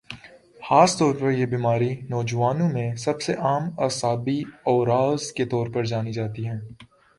خاص 0.63 0.97
طور 0.97 1.15
پر 1.15 1.31
یہ 1.31 1.45
بیماری 1.45 1.89
نوجوانوں 2.09 2.69
میں 2.69 2.95
سب 2.95 3.21
سے 3.21 3.33
عام 3.33 3.69
اعصابی 3.77 4.41
عوارض 4.67 5.31
کے 5.31 5.45
طور 5.45 5.67
پر 5.67 5.83
جانی 5.83 6.13
جاتی 6.13 6.47
ہے 6.47 6.59